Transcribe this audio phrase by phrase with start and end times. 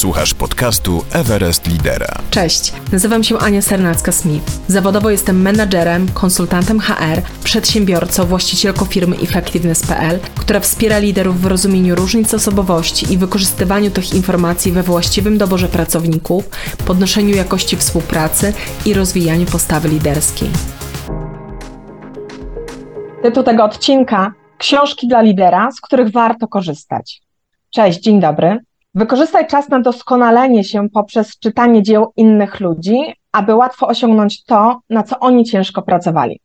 [0.00, 2.06] Słuchasz podcastu Everest Lidera.
[2.30, 4.40] Cześć, nazywam się Ania Sernacka-Smith.
[4.68, 12.34] Zawodowo jestem menadżerem, konsultantem HR, przedsiębiorcą, właścicielką firmy Effectiveness.pl, która wspiera liderów w rozumieniu różnic
[12.34, 16.48] osobowości i wykorzystywaniu tych informacji we właściwym doborze pracowników,
[16.86, 18.52] podnoszeniu jakości współpracy
[18.86, 20.50] i rozwijaniu postawy liderskiej.
[23.22, 27.22] Tytuł tego odcinka Książki dla lidera, z których warto korzystać.
[27.70, 28.58] Cześć, dzień dobry.
[28.94, 35.02] Wykorzystaj czas na doskonalenie się poprzez czytanie dzieł innych ludzi, aby łatwo osiągnąć to, na
[35.02, 36.40] co oni ciężko pracowali.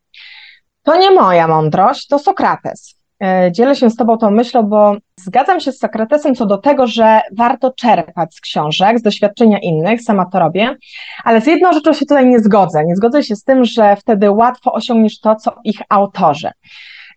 [0.83, 2.95] To nie moja mądrość, to Sokrates.
[3.23, 6.87] E, dzielę się z Tobą tą myślą, bo zgadzam się z Sokratesem co do tego,
[6.87, 10.75] że warto czerpać z książek, z doświadczenia innych, sama to robię,
[11.23, 12.85] ale z jedną rzeczą się tutaj nie zgodzę.
[12.85, 16.51] Nie zgodzę się z tym, że wtedy łatwo osiągniesz to, co ich autorzy.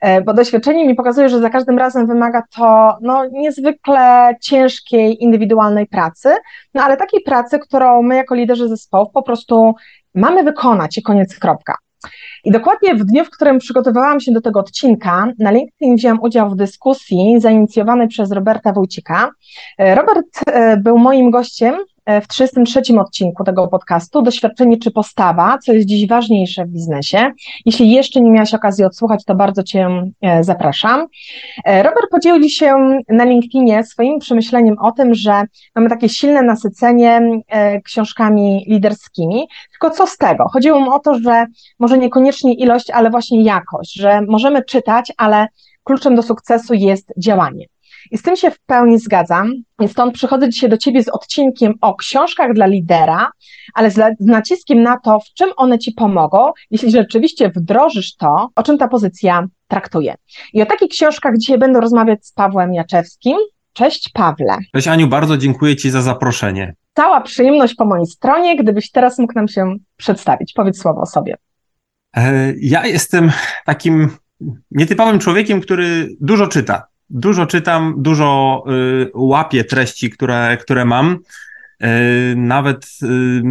[0.00, 5.86] E, bo doświadczenie mi pokazuje, że za każdym razem wymaga to no, niezwykle ciężkiej, indywidualnej
[5.86, 6.28] pracy,
[6.74, 9.74] no ale takiej pracy, którą my jako liderzy zespołów po prostu
[10.14, 11.74] mamy wykonać i koniec kropka.
[12.44, 16.50] I dokładnie w dniu, w którym przygotowywałam się do tego odcinka, na LinkedIn wziąłem udział
[16.50, 19.30] w dyskusji zainicjowanej przez Roberta Wójcika.
[19.78, 21.74] E, Robert e, był moim gościem
[22.22, 27.30] w 33 odcinku tego podcastu Doświadczenie czy postawa, co jest dziś ważniejsze w biznesie.
[27.66, 29.88] Jeśli jeszcze nie miałaś okazji odsłuchać, to bardzo Cię
[30.22, 31.06] e, zapraszam.
[31.64, 32.74] E, Robert podzielił się
[33.08, 35.42] na LinkedInie swoim przemyśleniem o tym, że
[35.74, 37.20] mamy takie silne nasycenie
[37.84, 40.48] książkami liderskimi, tylko co z tego?
[40.48, 41.46] Chodziło mu o to, że
[41.78, 45.46] może niekoniecznie ilość, ale właśnie jakość, że możemy czytać, ale
[45.84, 47.66] kluczem do sukcesu jest działanie.
[48.10, 49.52] I z tym się w pełni zgadzam.
[49.86, 53.30] Stąd przychodzę dzisiaj do Ciebie z odcinkiem o książkach dla lidera,
[53.74, 58.62] ale z naciskiem na to, w czym one Ci pomogą, jeśli rzeczywiście wdrożysz to, o
[58.62, 60.14] czym ta pozycja traktuje.
[60.52, 63.36] I o takich książkach dzisiaj będę rozmawiać z Pawłem Jaczewskim.
[63.72, 64.56] Cześć Pawle.
[64.74, 66.74] Cześć Aniu, bardzo dziękuję Ci za zaproszenie.
[66.94, 70.52] Cała przyjemność po mojej stronie, gdybyś teraz mógł nam się przedstawić.
[70.52, 71.34] Powiedz słowo o sobie.
[72.16, 73.32] E, ja jestem
[73.66, 74.08] takim
[74.70, 78.64] nietypowym człowiekiem, który dużo czyta dużo czytam, dużo
[79.02, 81.18] y, łapię treści, które, które mam.
[81.84, 83.42] Y, nawet y,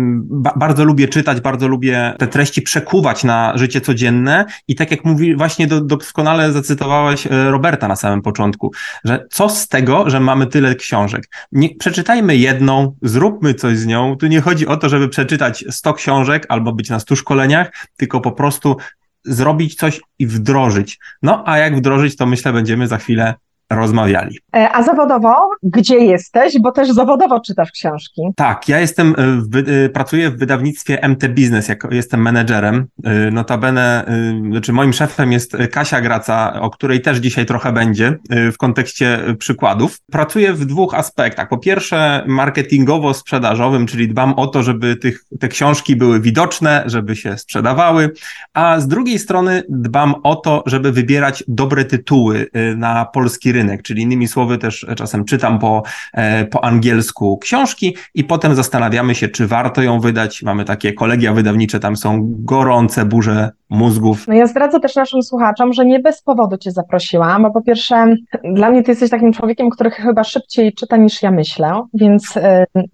[0.56, 5.36] bardzo lubię czytać, bardzo lubię te treści przekuwać na życie codzienne i tak jak mówi,
[5.36, 8.72] właśnie doskonale zacytowałeś Roberta na samym początku,
[9.04, 11.30] że co z tego, że mamy tyle książek?
[11.52, 14.16] Nie, przeczytajmy jedną, zróbmy coś z nią.
[14.18, 18.22] Tu nie chodzi o to, żeby przeczytać 100 książek albo być na 100 szkoleniach, tylko
[18.22, 18.78] po prostu
[19.26, 21.00] zrobić coś i wdrożyć.
[21.22, 23.34] No a jak wdrożyć, to myślę będziemy za chwilę
[23.70, 24.40] rozmawiali.
[24.56, 26.60] E, a zawodowo, gdzie jesteś?
[26.60, 28.22] Bo też zawodowo czytasz książki.
[28.36, 29.14] Tak, ja jestem, e,
[29.52, 32.88] w, e, pracuję w wydawnictwie MT Business, jak jestem menedżerem.
[33.32, 34.06] Notabene,
[34.52, 39.98] znaczy moim szefem jest Kasia Graca, o której też dzisiaj trochę będzie w kontekście przykładów.
[40.12, 41.50] Pracuję w dwóch aspektach.
[41.50, 47.38] Po pierwsze, marketingowo-sprzedażowym, czyli dbam o to, żeby tych, te książki były widoczne, żeby się
[47.38, 48.12] sprzedawały,
[48.54, 53.82] a z drugiej strony dbam o to, żeby wybierać dobre tytuły na polski rynek rynek,
[53.82, 59.28] czyli innymi słowy też czasem czytam po, e, po angielsku książki i potem zastanawiamy się,
[59.28, 60.44] czy warto ją wydać.
[60.44, 64.28] Mamy takie kolegia wydawnicze, tam są gorące burze mózgów.
[64.28, 68.16] No ja zdradzę też naszym słuchaczom, że nie bez powodu Cię zaprosiłam, bo po pierwsze
[68.56, 72.42] dla mnie Ty jesteś takim człowiekiem, który chyba szybciej czyta niż ja myślę, więc y,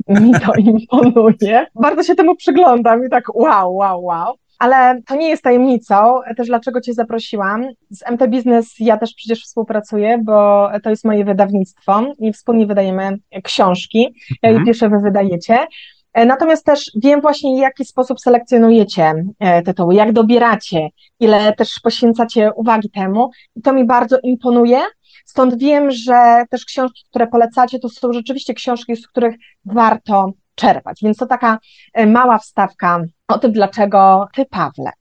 [0.10, 1.66] mi to imponuje.
[1.76, 4.34] Bardzo się temu przyglądam i tak wow, wow, wow.
[4.64, 7.66] Ale to nie jest tajemnicą, też dlaczego Cię zaprosiłam.
[7.90, 13.18] Z MT Business ja też przecież współpracuję, bo to jest moje wydawnictwo i wspólnie wydajemy
[13.44, 14.16] książki.
[14.44, 14.66] Ja je mhm.
[14.66, 15.68] piszę, Wy wydajecie.
[16.16, 22.52] Natomiast też wiem właśnie, w jaki sposób selekcjonujecie e, tytuły, jak dobieracie, ile też poświęcacie
[22.56, 24.80] uwagi temu i to mi bardzo imponuje.
[25.26, 29.36] Stąd wiem, że też książki, które polecacie, to są rzeczywiście książki, z których
[29.66, 31.00] warto czerpać.
[31.04, 31.60] Więc to taka
[31.94, 34.92] e, mała wstawka o tym, dlaczego ty, Pawle.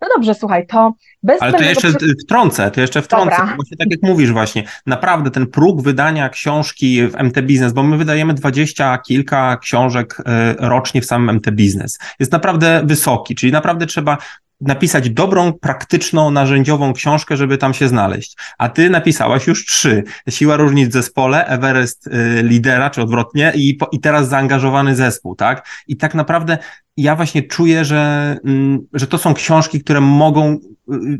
[0.00, 2.14] No dobrze, słuchaj, to bez Ale to jeszcze przy...
[2.24, 3.54] wtrącę, to jeszcze wtrącę, Dobra.
[3.56, 7.96] właśnie tak jak mówisz właśnie, naprawdę ten próg wydania książki w MT Business, bo my
[7.96, 13.86] wydajemy dwadzieścia kilka książek e, rocznie w samym MT Business, jest naprawdę wysoki, czyli naprawdę
[13.86, 14.18] trzeba
[14.60, 18.36] napisać dobrą, praktyczną, narzędziową książkę, żeby tam się znaleźć.
[18.58, 20.04] A ty napisałaś już trzy.
[20.28, 25.36] Siła różnic w zespole, Everest y, lidera, czy odwrotnie, i, po, i teraz zaangażowany zespół,
[25.36, 25.68] tak?
[25.86, 26.58] I tak naprawdę
[26.96, 30.58] ja właśnie czuję, że, mm, że to są książki, które mogą,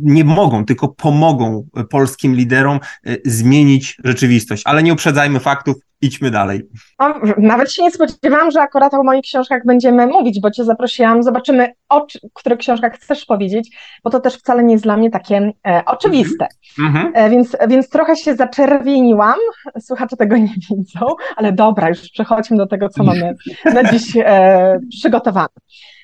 [0.00, 2.80] nie mogą, tylko pomogą polskim liderom
[3.24, 4.62] zmienić rzeczywistość.
[4.66, 6.68] Ale nie uprzedzajmy faktów, idźmy dalej.
[6.98, 11.22] O, nawet się nie spodziewałam, że akurat o moich książkach będziemy mówić, bo Cię zaprosiłam.
[11.22, 15.52] Zobaczymy, o których książkach chcesz powiedzieć, bo to też wcale nie jest dla mnie takie
[15.66, 16.46] e, oczywiste.
[16.78, 17.12] Mhm.
[17.14, 19.38] E, więc, więc trochę się zaczerwieniłam.
[19.80, 21.06] Słuchacze tego nie widzą,
[21.36, 23.34] ale dobra, już przechodźmy do tego, co mamy
[23.74, 25.48] na dziś e, przygotowane.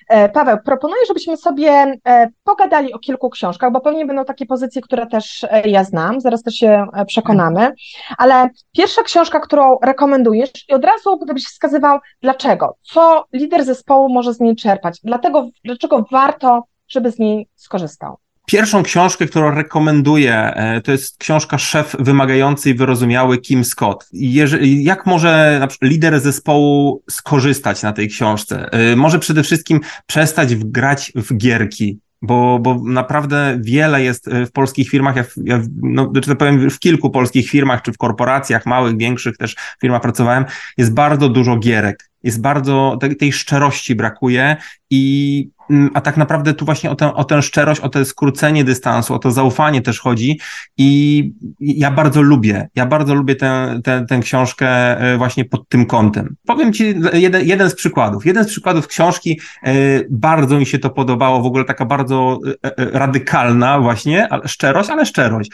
[0.08, 4.82] E, Paweł, proponuję, żebyśmy sobie e, pogadali o kilku książkach, bo pewnie będą takie pozycje,
[4.82, 7.72] które też e, ja znam, zaraz też się przekonamy,
[8.18, 14.34] ale pierwsza książka, którą rekomendujesz i od razu gdybyś wskazywał dlaczego, co lider zespołu może
[14.34, 18.16] z niej czerpać, dlatego, dlaczego warto, żeby z niej skorzystał.
[18.46, 24.08] Pierwszą książkę, którą rekomenduję, e, to jest książka Szef wymagający i wyrozumiały Kim Scott.
[24.12, 28.72] Jeżeli, jak może na przykład lider zespołu skorzystać na tej książce?
[28.72, 34.52] E, może przede wszystkim przestać grać w gierki, bo, bo naprawdę wiele jest e, w
[34.52, 38.66] polskich firmach, ja, ja no, czy to powiem, w kilku polskich firmach, czy w korporacjach,
[38.66, 40.44] małych, większych też firmach pracowałem,
[40.78, 42.10] jest bardzo dużo gierek.
[42.22, 44.56] Jest bardzo, tej, tej szczerości brakuje
[44.90, 45.48] i
[45.94, 49.18] a tak naprawdę tu właśnie o tę, o tę szczerość, o to skrócenie dystansu, o
[49.18, 50.40] to zaufanie też chodzi
[50.76, 54.68] i ja bardzo lubię, ja bardzo lubię tę, tę, tę książkę
[55.00, 56.36] e, właśnie pod tym kątem.
[56.46, 58.26] Powiem Ci jeden, jeden z przykładów.
[58.26, 59.72] Jeden z przykładów książki, e,
[60.10, 65.50] bardzo mi się to podobało, w ogóle taka bardzo e, radykalna właśnie, szczerość, ale szczerość.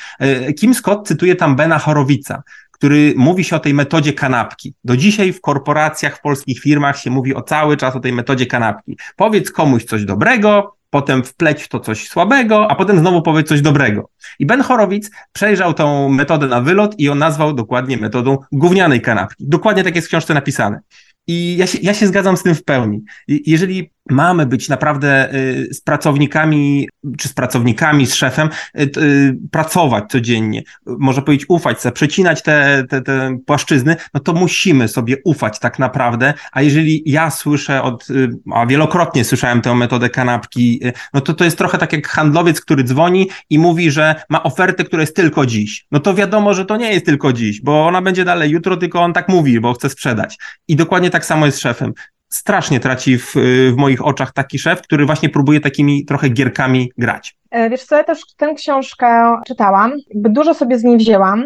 [0.59, 2.43] Kim Scott cytuje tam Bena Horowica,
[2.83, 4.75] który mówi się o tej metodzie kanapki.
[4.85, 8.47] Do dzisiaj w korporacjach, w polskich firmach się mówi o cały czas o tej metodzie
[8.47, 8.97] kanapki.
[9.17, 13.61] Powiedz komuś coś dobrego, potem wpleć w to coś słabego, a potem znowu powiedz coś
[13.61, 14.09] dobrego.
[14.39, 19.45] I Ben Horowitz przejrzał tą metodę na wylot i ją nazwał dokładnie metodą gównianej kanapki.
[19.49, 20.81] Dokładnie tak jest w książce napisane.
[21.27, 23.05] I ja się, ja się zgadzam z tym w pełni.
[23.29, 26.89] Jeżeli mamy być naprawdę y, z pracownikami,
[27.19, 28.49] czy z pracownikami, z szefem,
[28.81, 34.89] y, y, pracować codziennie, można powiedzieć ufać przecinać te, te, te płaszczyzny, no to musimy
[34.89, 38.07] sobie ufać tak naprawdę, a jeżeli ja słyszę od,
[38.53, 40.81] a wielokrotnie słyszałem tę metodę kanapki,
[41.15, 44.85] no to to jest trochę tak jak handlowiec, który dzwoni i mówi, że ma ofertę,
[44.85, 45.87] która jest tylko dziś.
[45.91, 49.01] No to wiadomo, że to nie jest tylko dziś, bo ona będzie dalej jutro, tylko
[49.01, 50.39] on tak mówi, bo chce sprzedać.
[50.69, 51.93] I dokładnie tak samo jest z szefem
[52.29, 53.35] strasznie traci w,
[53.73, 57.37] w moich oczach taki szef, który właśnie próbuje takimi trochę gierkami grać.
[57.51, 61.45] E, wiesz co, ja też tę książkę czytałam, dużo sobie z niej wzięłam,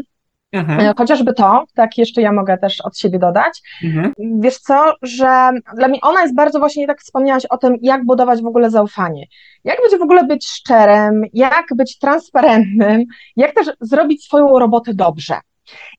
[0.53, 0.81] Mhm.
[0.81, 3.63] E, chociażby to, tak jeszcze ja mogę też od siebie dodać.
[3.85, 4.13] Mhm.
[4.19, 8.43] Wiesz co, że dla mnie ona jest bardzo właśnie, tak wspomniałaś o tym, jak budować
[8.43, 9.27] w ogóle zaufanie.
[9.65, 13.05] Jak być w ogóle być szczerym, jak być transparentnym,
[13.37, 15.35] jak też zrobić swoją robotę dobrze.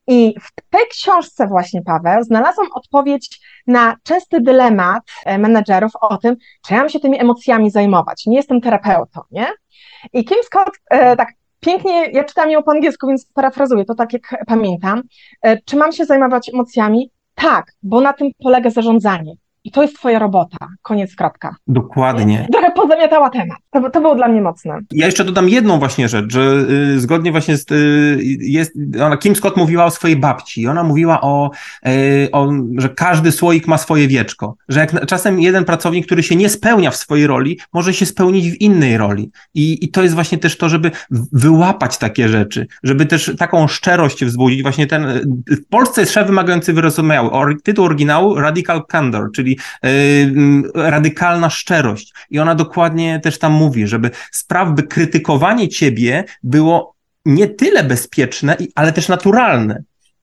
[0.06, 6.36] I w tej książce właśnie, Paweł, znalazłam odpowiedź na częsty dylemat e, menedżerów o tym,
[6.66, 8.26] czy ja mam się tymi emocjami zajmować.
[8.26, 9.46] Nie jestem terapeutą, nie?
[10.12, 11.28] I Kim Scott e, tak
[11.60, 15.02] pięknie, ja czytam ją po angielsku, więc parafrazuję to tak, jak pamiętam.
[15.42, 17.10] E, czy mam się zajmować emocjami?
[17.34, 19.34] Tak, bo na tym polega zarządzanie.
[19.64, 20.68] I to jest twoja robota.
[20.82, 21.56] Koniec, kropka.
[21.66, 22.46] Dokładnie.
[22.52, 23.58] Trochę pozamiatała temat.
[23.70, 24.80] To, to było dla mnie mocne.
[24.92, 29.36] Ja jeszcze dodam jedną właśnie rzecz, że y, zgodnie właśnie z, y, jest, ona, Kim
[29.36, 30.66] Scott mówiła o swojej babci.
[30.66, 31.50] Ona mówiła o,
[31.86, 34.56] y, o, że każdy słoik ma swoje wieczko.
[34.68, 38.50] Że jak czasem jeden pracownik, który się nie spełnia w swojej roli, może się spełnić
[38.50, 39.30] w innej roli.
[39.54, 40.90] I, i to jest właśnie też to, żeby
[41.32, 44.62] wyłapać takie rzeczy, żeby też taką szczerość wzbudzić.
[44.62, 45.06] Właśnie ten,
[45.50, 47.30] w Polsce jest szef wymagający wyrozumiały.
[47.62, 49.58] Tytuł oryginału Radical Candor, czyli
[50.74, 52.14] radykalna szczerość.
[52.30, 52.77] I ona dokładnie
[53.22, 56.94] też tam mówi, żeby spraw, by krytykowanie ciebie było
[57.24, 59.82] nie tyle bezpieczne, ale też naturalne.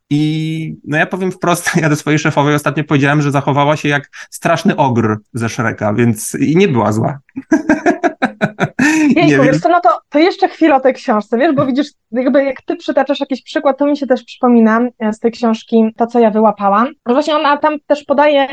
[0.10, 4.10] I no ja powiem wprost, ja do swojej szefowej ostatnio powiedziałem, że zachowała się jak
[4.30, 7.20] straszny ogr ze Szreka, więc i nie była zła.
[9.16, 12.44] Jejku, wiesz co, no to, to jeszcze chwilę o tej książce, wiesz, bo widzisz, jakby
[12.44, 16.08] jak ty przytaczasz jakiś przykład, to mi się też przypomina e, z tej książki to,
[16.08, 16.88] co ja wyłapałam.
[17.06, 18.48] Właśnie ona tam też podaje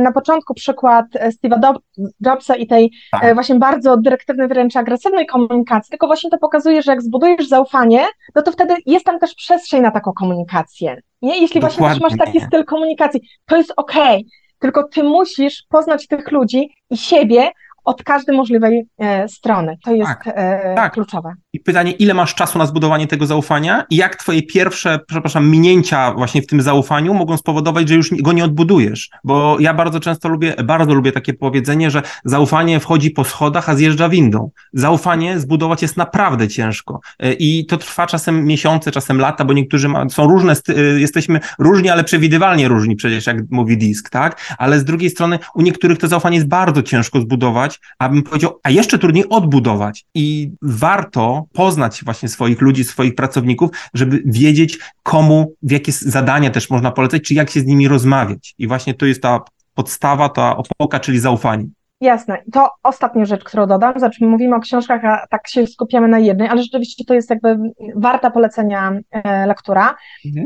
[0.00, 1.74] na początku przykład e, Steve'a
[2.20, 3.34] Jobsa i tej tak.
[3.34, 8.42] właśnie bardzo dyrektywnej, wręcz agresywnej komunikacji, tylko właśnie to pokazuje, że jak zbudujesz zaufanie, no
[8.42, 10.96] to wtedy jest tam też przestrzeń na taką komunikację.
[11.22, 11.38] Nie?
[11.40, 11.78] Jeśli Dokładnie.
[11.78, 16.70] właśnie masz taki styl komunikacji, to jest okej, okay, tylko ty musisz poznać tych ludzi
[16.90, 17.50] i siebie
[17.86, 19.78] od każdej możliwej e, strony.
[19.84, 20.92] To jest Tak, e, tak.
[20.92, 21.34] kluczowe.
[21.52, 26.12] I pytanie, ile masz czasu na zbudowanie tego zaufania i jak twoje pierwsze, przepraszam, minięcia
[26.12, 29.10] właśnie w tym zaufaniu mogą spowodować, że już go nie odbudujesz.
[29.24, 33.74] Bo ja bardzo często lubię, bardzo lubię takie powiedzenie, że zaufanie wchodzi po schodach, a
[33.74, 34.50] zjeżdża windą.
[34.72, 37.00] Zaufanie zbudować jest naprawdę ciężko.
[37.18, 40.54] E, I to trwa czasem miesiące, czasem lata, bo niektórzy ma, są różne,
[40.96, 44.54] jesteśmy różni, ale przewidywalnie różni przecież, jak mówi Disk, tak?
[44.58, 48.60] Ale z drugiej strony u niektórych to zaufanie jest bardzo ciężko zbudować, a bym powiedział,
[48.62, 50.04] a jeszcze trudniej odbudować.
[50.14, 56.70] I warto poznać właśnie swoich ludzi, swoich pracowników, żeby wiedzieć, komu, w jakie zadania też
[56.70, 58.54] można polecać, czy jak się z nimi rozmawiać.
[58.58, 59.40] I właśnie to jest ta
[59.74, 61.66] podstawa, ta opoka, czyli zaufanie.
[62.00, 62.42] Jasne.
[62.52, 63.98] To ostatnia rzecz, którą dodam.
[63.98, 67.58] Znaczy, mówimy o książkach, a tak się skupiamy na jednej, ale rzeczywiście to jest jakby
[67.94, 69.94] warta polecenia e, lektura,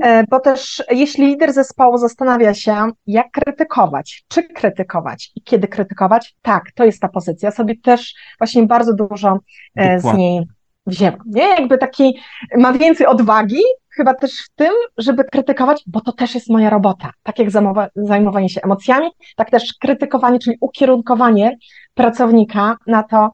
[0.03, 6.35] e, bo też jeśli lider zespołu zastanawia się, jak krytykować, czy krytykować i kiedy krytykować,
[6.43, 7.51] tak, to jest ta pozycja.
[7.51, 9.39] Sobie też właśnie bardzo dużo
[9.77, 10.47] e, z niej
[10.87, 11.21] wzięłam.
[11.27, 11.49] Nie?
[11.49, 12.19] Jakby taki
[12.59, 13.63] ma więcej odwagi,
[13.97, 17.13] chyba też w tym, żeby krytykować, bo to też jest moja robota.
[17.23, 17.49] Tak jak
[17.97, 21.57] zajmowanie się emocjami, tak też krytykowanie, czyli ukierunkowanie
[21.95, 23.31] pracownika na to,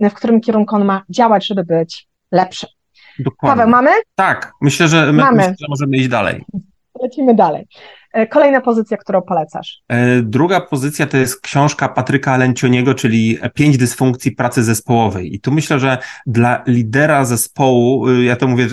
[0.00, 2.66] w którym kierunku on ma działać, żeby być lepszy.
[3.18, 3.56] Dokładnie.
[3.56, 3.90] Paweł, mamy?
[4.14, 5.36] Tak, myślę, że my, Mamy.
[5.36, 6.44] myślę, że możemy iść dalej.
[7.02, 7.66] Lecimy dalej.
[8.12, 9.82] E, Kolejna pozycja, którą polecasz.
[9.88, 15.34] E, Druga pozycja to jest książka Patryka Alencioniego, czyli Pięć dysfunkcji pracy zespołowej.
[15.34, 18.66] I tu myślę, że dla lidera zespołu, y, ja to mówię,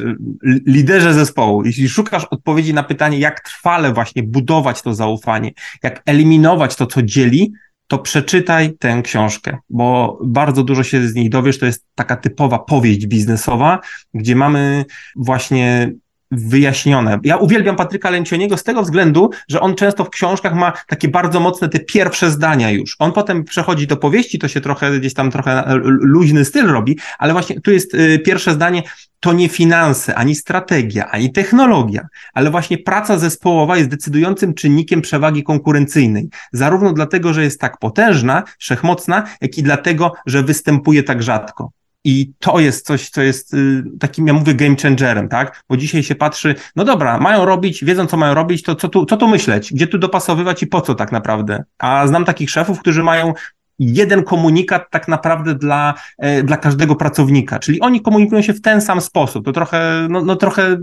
[0.43, 5.51] li- liderze zespołu, jeśli szukasz odpowiedzi na pytanie, jak trwale właśnie budować to zaufanie,
[5.83, 7.53] jak eliminować to, co dzieli,
[7.87, 11.59] to przeczytaj tę książkę, bo bardzo dużo się z niej dowiesz.
[11.59, 13.79] To jest taka typowa powieść biznesowa,
[14.13, 15.91] gdzie mamy właśnie
[16.31, 17.19] wyjaśnione.
[17.23, 21.39] Ja uwielbiam Patryka Lencioniego z tego względu, że on często w książkach ma takie bardzo
[21.39, 22.95] mocne te pierwsze zdania już.
[22.99, 27.33] On potem przechodzi do powieści, to się trochę gdzieś tam trochę luźny styl robi, ale
[27.33, 28.83] właśnie tu jest y, pierwsze zdanie,
[29.19, 35.43] to nie finanse, ani strategia, ani technologia, ale właśnie praca zespołowa jest decydującym czynnikiem przewagi
[35.43, 36.29] konkurencyjnej.
[36.51, 41.71] Zarówno dlatego, że jest tak potężna, wszechmocna, jak i dlatego, że występuje tak rzadko.
[42.07, 45.63] I to jest coś, co jest y, takim, ja mówię, game changerem, tak?
[45.69, 49.05] Bo dzisiaj się patrzy, no dobra, mają robić, wiedzą, co mają robić, to co tu,
[49.05, 49.73] co tu myśleć?
[49.73, 51.63] Gdzie tu dopasowywać i po co tak naprawdę?
[51.79, 53.33] A znam takich szefów, którzy mają
[53.79, 58.81] jeden komunikat tak naprawdę dla, e, dla każdego pracownika, czyli oni komunikują się w ten
[58.81, 59.45] sam sposób.
[59.45, 60.77] To trochę, no, no trochę,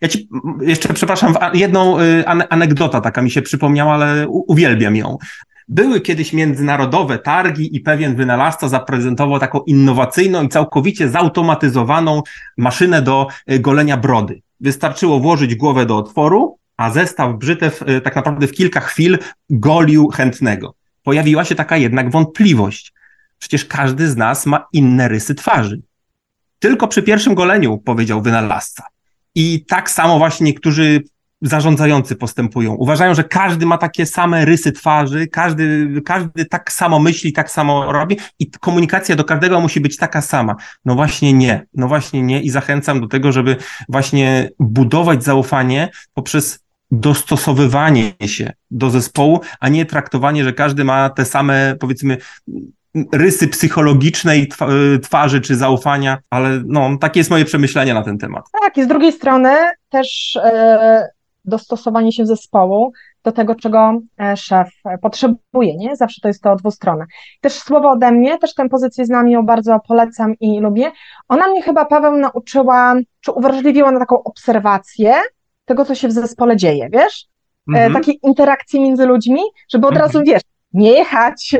[0.00, 0.28] ja ci
[0.60, 5.18] jeszcze, przepraszam, jedną y, ane- anegdota taka mi się przypomniała, ale uwielbiam ją.
[5.72, 12.22] Były kiedyś międzynarodowe targi i pewien wynalazca zaprezentował taką innowacyjną i całkowicie zautomatyzowaną
[12.56, 14.42] maszynę do y, golenia brody.
[14.60, 19.18] Wystarczyło włożyć głowę do otworu, a zestaw brzytew y, tak naprawdę w kilka chwil
[19.50, 20.74] golił chętnego.
[21.02, 22.92] Pojawiła się taka jednak wątpliwość.
[23.38, 25.82] Przecież każdy z nas ma inne rysy twarzy.
[26.58, 28.84] Tylko przy pierwszym goleniu, powiedział wynalazca.
[29.34, 31.02] I tak samo właśnie niektórzy
[31.42, 32.74] zarządzający postępują.
[32.74, 37.92] Uważają, że każdy ma takie same rysy twarzy, każdy, każdy tak samo myśli, tak samo
[37.92, 40.56] robi i komunikacja do każdego musi być taka sama.
[40.84, 43.56] No właśnie nie, no właśnie nie i zachęcam do tego, żeby
[43.88, 51.24] właśnie budować zaufanie poprzez dostosowywanie się do zespołu, a nie traktowanie, że każdy ma te
[51.24, 52.16] same, powiedzmy,
[53.12, 54.68] rysy psychologicznej twa-
[55.02, 58.44] twarzy czy zaufania, ale no, takie jest moje przemyślenie na ten temat.
[58.60, 59.50] Tak, i z drugiej strony
[59.90, 61.08] też e,
[61.44, 62.92] dostosowanie się zespołu
[63.24, 65.96] do tego, czego e, szef e, potrzebuje, nie?
[65.96, 67.04] Zawsze to jest to dwustronne.
[67.40, 70.92] Też słowo ode mnie, też tę pozycję znam ją bardzo polecam i lubię.
[71.28, 75.14] Ona mnie chyba, Paweł, nauczyła, czy uwrażliwiła na taką obserwację
[75.64, 77.26] tego, co się w zespole dzieje, wiesz?
[77.68, 77.92] E, Mhm.
[77.92, 80.06] takiej interakcji między ludźmi, żeby od Mhm.
[80.08, 81.54] razu, wiesz, nie jechać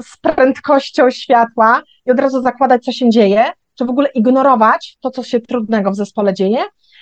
[0.00, 3.44] z prędkością światła i od razu zakładać, co się dzieje,
[3.74, 6.58] czy w ogóle ignorować to, co się trudnego w zespole dzieje,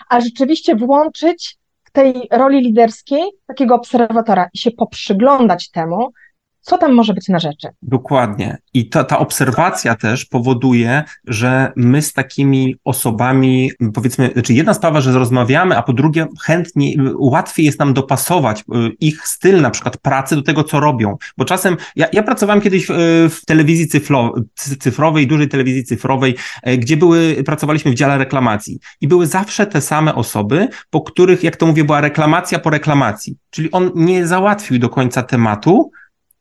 [0.08, 1.56] a rzeczywiście włączyć
[1.92, 6.12] tej roli liderskiej takiego obserwatora i się poprzyglądać temu,
[6.62, 7.68] co tam może być na rzeczy.
[7.82, 8.58] Dokładnie.
[8.74, 15.00] I ta, ta obserwacja też powoduje, że my z takimi osobami, powiedzmy, znaczy jedna sprawa,
[15.00, 18.62] że rozmawiamy, a po drugie chętnie, łatwiej jest nam dopasować y,
[19.00, 21.16] ich styl na przykład pracy do tego, co robią.
[21.38, 26.36] Bo czasem, ja, ja pracowałem kiedyś w, w telewizji cyflo, cy- cyfrowej, dużej telewizji cyfrowej,
[26.62, 31.42] e, gdzie były, pracowaliśmy w dziale reklamacji i były zawsze te same osoby, po których,
[31.42, 33.36] jak to mówię, była reklamacja po reklamacji.
[33.50, 35.90] Czyli on nie załatwił do końca tematu,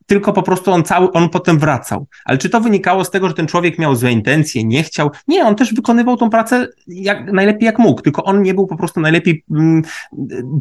[0.06, 2.08] tylko po prostu on cały, on potem wracał.
[2.26, 5.10] Ale czy to wynikało z tego, że ten człowiek miał złe intencje, nie chciał?
[5.28, 8.78] Nie, on też wykonywał tą pracę jak, najlepiej jak mógł, tylko on nie był po
[8.78, 9.82] prostu najlepiej mm,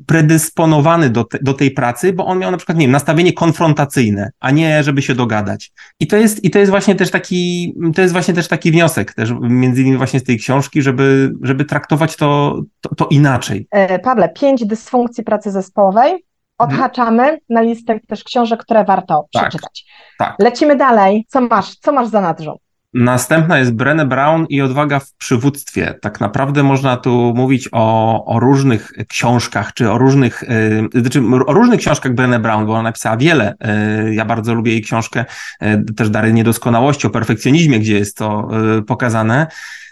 [0.07, 4.31] predysponowany do, te, do tej pracy, bo on miał na przykład, nie wiem, nastawienie konfrontacyjne,
[4.41, 5.73] a nie żeby się dogadać.
[6.01, 9.15] I to jest, i to jest właśnie też taki, to jest właśnie też taki wniosek
[9.15, 13.67] też między innymi właśnie z tej książki, żeby, żeby traktować to, to, to inaczej.
[13.71, 16.30] E, Pawle, pięć dysfunkcji pracy zespołowej.
[16.61, 19.85] Odhaczamy na listę też książek, które warto Tak, przeczytać.
[20.19, 20.37] tak.
[20.39, 21.27] Lecimy dalej.
[21.29, 21.75] Co masz?
[21.77, 22.57] Co masz za nadrzą?
[22.95, 25.95] Następna jest Brené Brown i Odwaga w przywództwie.
[26.03, 30.45] Tak naprawdę można tu mówić o, o różnych książkach, czy o różnych,
[30.93, 33.55] yy, znaczy o różnych książkach Brené Brown, bo ona napisała wiele.
[34.05, 35.25] Yy, ja bardzo lubię jej książkę,
[35.61, 39.47] yy, też Dary Niedoskonałości, o perfekcjonizmie, gdzie jest to yy, pokazane.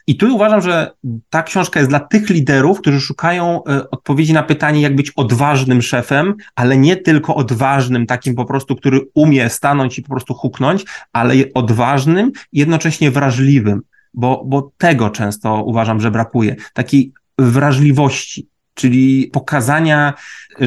[0.08, 0.90] I tu uważam, że
[1.30, 5.82] ta książka jest dla tych liderów, którzy szukają y, odpowiedzi na pytanie, jak być odważnym
[5.82, 10.84] szefem, ale nie tylko odważnym, takim po prostu, który umie stanąć i po prostu huknąć,
[11.12, 13.82] ale odważnym, jednocześnie wrażliwym,
[14.14, 16.56] bo, bo tego często uważam, że brakuje.
[16.72, 20.14] Takiej wrażliwości, czyli pokazania,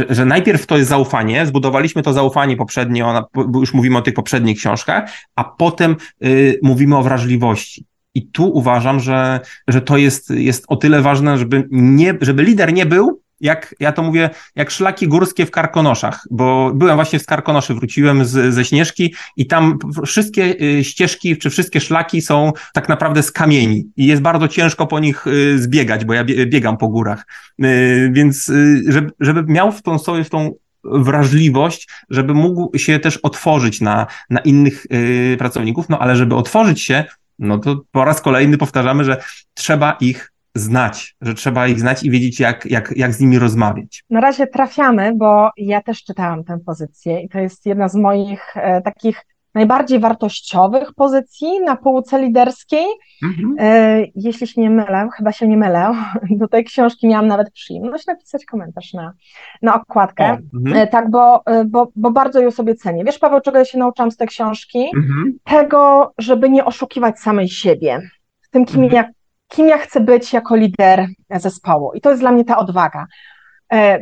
[0.09, 5.11] że najpierw to jest zaufanie, zbudowaliśmy to zaufanie poprzednio, już mówimy o tych poprzednich książkach,
[5.35, 5.95] a potem
[6.25, 7.85] y, mówimy o wrażliwości.
[8.15, 12.73] I tu uważam, że, że to jest, jest o tyle ważne, żeby, nie, żeby lider
[12.73, 17.25] nie był, jak ja to mówię, jak szlaki górskie w Karkonoszach, bo byłem właśnie w
[17.25, 22.89] Karkonoszy, wróciłem z, ze Śnieżki i tam wszystkie y, ścieżki, czy wszystkie szlaki są tak
[22.89, 26.87] naprawdę z kamieni i jest bardzo ciężko po nich y, zbiegać, bo ja biegam po
[26.87, 27.25] górach.
[27.63, 28.51] Y, więc
[28.87, 34.07] żeby, żeby miał w tą sobie w tą wrażliwość, żeby mógł się też otworzyć na,
[34.29, 34.85] na innych
[35.37, 37.05] pracowników, no ale żeby otworzyć się,
[37.41, 42.11] no to po raz kolejny powtarzamy, że trzeba ich znać, że trzeba ich znać i
[42.11, 44.03] wiedzieć, jak, jak, jak z nimi rozmawiać.
[44.09, 48.57] Na razie trafiamy, bo ja też czytałam tę pozycję i to jest jedna z moich
[48.57, 52.85] e, takich najbardziej wartościowych pozycji na półce liderskiej.
[53.23, 53.55] Mhm.
[53.59, 55.91] E, jeśli się nie mylę, chyba się nie mylę,
[56.41, 59.13] do tej książki miałam nawet przyjemność napisać komentarz na,
[59.61, 60.23] na okładkę.
[60.23, 60.77] O, mhm.
[60.77, 63.03] E, tak, bo, e, bo, bo bardzo ją sobie cenię.
[63.03, 64.89] Wiesz, Paweł, czego ja się nauczyłam z tej książki?
[64.95, 65.37] Mhm.
[65.43, 67.99] Tego, żeby nie oszukiwać samej siebie.
[68.41, 69.09] W tym, kim, ja,
[69.47, 71.91] kim ja chcę być jako lider zespołu.
[71.93, 73.05] I to jest dla mnie ta odwaga.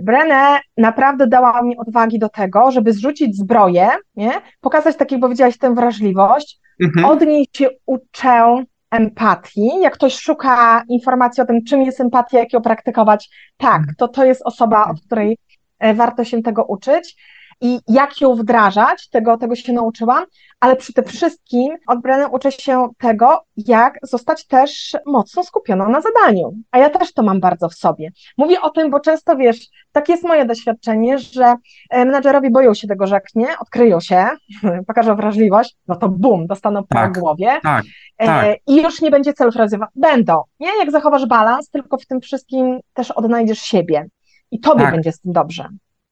[0.02, 4.32] Brené naprawdę dała mi odwagi do tego, żeby zrzucić zbroję, nie?
[4.62, 6.60] pokazać, tak jak powiedziałaś, tę wrażliwość.
[6.84, 7.06] Mhm.
[7.06, 9.70] Od niej się uczę empatii.
[9.82, 14.26] Jak ktoś szuka informacji o tym, czym jest empatia, jak ją praktykować, tak, to to
[14.26, 15.38] jest osoba, od której
[15.80, 17.16] e, warto się tego uczyć
[17.62, 20.26] i jak ją wdrażać, tego, tego się nauczyłam,
[20.60, 26.54] ale tym wszystkim od Brennan uczę się tego, jak zostać też mocno skupioną na zadaniu.
[26.72, 28.12] A ja też to mam bardzo w sobie.
[28.38, 31.56] Mówię o tym, bo często wiesz, tak jest moje doświadczenie, że
[31.90, 34.28] e, menadżerowie boją się tego, że nie, odkryją się,
[34.88, 37.60] pokażą wrażliwość, no to bum, dostaną po tak, głowie.
[37.64, 37.84] Tak,
[38.18, 38.58] e, tak.
[38.68, 39.94] I już nie będzie celów realizowanych.
[39.96, 40.70] Będą, nie?
[40.80, 44.06] Jak zachowasz balans, tylko w tym wszystkim też odnajdziesz siebie.
[44.52, 44.92] I tobie tak.
[44.92, 45.70] będzie z tym dobrze.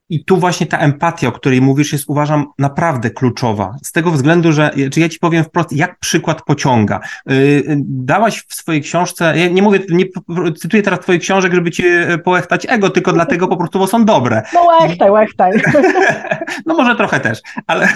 [0.09, 3.75] I tu właśnie ta empatia, o której mówisz, jest uważam naprawdę kluczowa.
[3.83, 6.99] Z tego względu, że, czy ja ci powiem wprost, jak przykład pociąga.
[7.25, 10.05] Yy, dałaś w swojej książce, ja nie mówię, nie
[10.57, 14.05] cytuję teraz twoich książek, żeby ci e, połechtać ego, tylko dlatego po prostu, bo są
[14.05, 14.43] dobre.
[14.53, 15.51] No łechtaj, łechtaj.
[16.65, 17.89] No może trochę też, ale,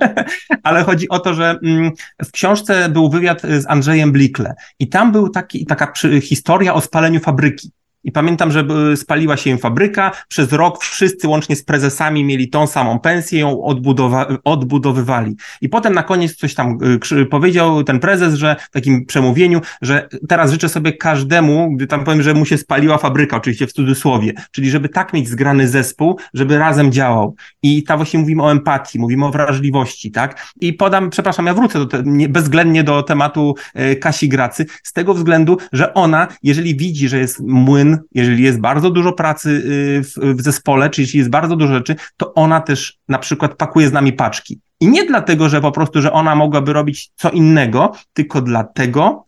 [0.62, 1.90] ale chodzi o to, że mm,
[2.24, 7.20] w książce był wywiad z Andrzejem Blikle i tam był taki, taka historia o spaleniu
[7.20, 7.72] fabryki.
[8.04, 8.64] I pamiętam, że
[8.96, 10.12] spaliła się im fabryka.
[10.28, 15.36] Przez rok wszyscy łącznie z prezesami mieli tą samą pensję, ją odbudowa- odbudowywali.
[15.60, 16.78] I potem na koniec coś tam
[17.12, 22.04] y, powiedział ten prezes, że w takim przemówieniu, że teraz życzę sobie każdemu, gdy tam
[22.04, 26.18] powiem, że mu się spaliła fabryka, oczywiście w cudzysłowie, czyli żeby tak mieć zgrany zespół,
[26.34, 27.36] żeby razem działał.
[27.62, 30.52] I ta właśnie mówimy o empatii, mówimy o wrażliwości, tak?
[30.60, 33.54] I podam, przepraszam, ja wrócę do te, nie, bezwzględnie do tematu
[33.92, 38.60] y, Kasi Gracy, z tego względu, że ona, jeżeli widzi, że jest młyn jeżeli jest
[38.60, 42.60] bardzo dużo pracy y, w, w zespole, czy jeśli jest bardzo dużo rzeczy, to ona
[42.60, 44.60] też na przykład pakuje z nami paczki.
[44.80, 49.26] I nie dlatego, że po prostu, że ona mogłaby robić co innego, tylko dlatego,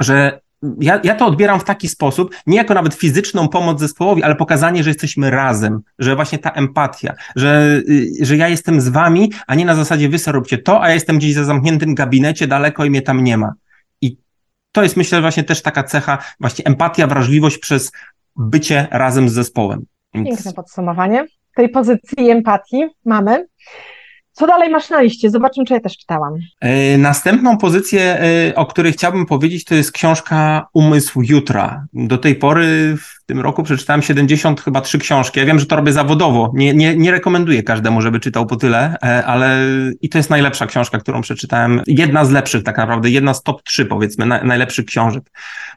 [0.00, 0.40] że
[0.80, 4.84] ja, ja to odbieram w taki sposób, nie jako nawet fizyczną pomoc zespołowi, ale pokazanie,
[4.84, 9.54] że jesteśmy razem, że właśnie ta empatia, że, y, że ja jestem z wami, a
[9.54, 12.84] nie na zasadzie wy sobie róbcie to, a ja jestem gdzieś za zamkniętym gabinecie daleko
[12.84, 13.52] i mnie tam nie ma
[14.76, 17.92] to jest myślę właśnie też taka cecha, właśnie empatia, wrażliwość przez
[18.36, 19.86] bycie razem z zespołem.
[20.14, 20.28] Więc...
[20.28, 23.46] Piękne podsumowanie tej pozycji empatii mamy.
[24.32, 25.30] Co dalej masz na liście?
[25.30, 26.34] Zobaczymy, czy ja też czytałam.
[26.60, 31.86] E, następną pozycję, e, o której chciałbym powiedzieć, to jest książka Umysł Jutra.
[31.92, 35.40] Do tej pory tym roku przeczytałem 70 chyba trzy książki.
[35.40, 36.52] Ja wiem, że to robię zawodowo.
[36.54, 39.60] Nie, nie, nie rekomenduję każdemu, żeby czytał po tyle, e, ale
[40.02, 41.82] i to jest najlepsza książka, którą przeczytałem.
[41.86, 45.30] Jedna z lepszych tak naprawdę, jedna z top 3 powiedzmy, na, najlepszych książek.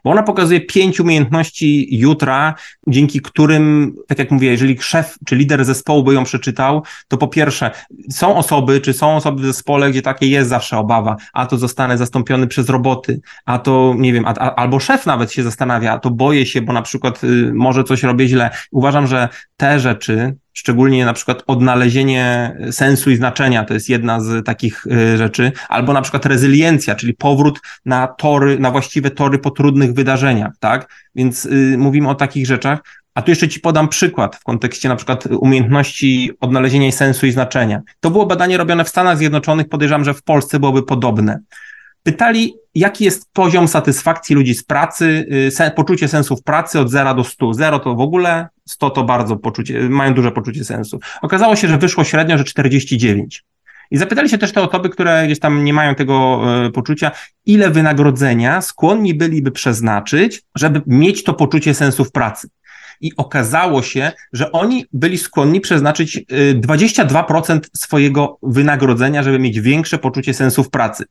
[0.04, 2.54] Bo ona pokazuje pięć umiejętności jutra,
[2.86, 7.28] dzięki którym, tak jak mówię, jeżeli szef czy lider zespołu by ją przeczytał, to po
[7.28, 7.70] pierwsze,
[8.10, 11.98] są osoby, czy są osoby w zespole, gdzie takie jest zawsze obawa, a to zostanę
[11.98, 15.98] zastąpiony przez roboty, a to nie wiem, a, a, albo szef nawet się zastanawia, a
[15.98, 17.20] to boję się, bo na przykład
[17.54, 18.50] może coś robię źle.
[18.70, 24.46] Uważam, że te rzeczy, szczególnie na przykład odnalezienie sensu i znaczenia, to jest jedna z
[24.46, 29.50] takich y, rzeczy, albo na przykład rezyliencja, czyli powrót na tory, na właściwe tory po
[29.50, 30.92] trudnych wydarzeniach, tak?
[31.14, 32.78] Więc y, mówimy o takich rzeczach.
[33.14, 37.80] A tu jeszcze ci podam przykład w kontekście na przykład umiejętności odnalezienia sensu i znaczenia.
[38.00, 41.40] To było badanie robione w Stanach Zjednoczonych, podejrzewam, że w Polsce byłoby podobne.
[42.02, 45.26] Pytali, jaki jest poziom satysfakcji ludzi z pracy,
[45.60, 47.54] y, poczucie sensu w pracy od 0 do 100.
[47.54, 51.00] 0 to w ogóle, 100 to bardzo poczucie, mają duże poczucie sensu.
[51.22, 53.44] Okazało się, że wyszło średnio, że 49.
[53.90, 57.10] I zapytali się też te osoby, które gdzieś tam nie mają tego y, poczucia,
[57.46, 62.48] ile wynagrodzenia skłonni byliby przeznaczyć, żeby mieć to poczucie sensu w pracy.
[63.00, 66.20] I okazało się, że oni byli skłonni przeznaczyć
[66.54, 71.04] 22% y, swojego wynagrodzenia, żeby mieć większe poczucie sensu w pracy.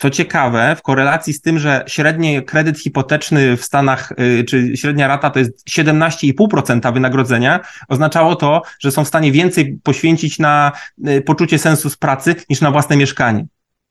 [0.00, 5.08] Co ciekawe, w korelacji z tym, że średni kredyt hipoteczny w Stanach, y, czy średnia
[5.08, 10.72] rata to jest 17,5% wynagrodzenia, oznaczało to, że są w stanie więcej poświęcić na
[11.08, 13.46] y, poczucie sensu z pracy niż na własne mieszkanie.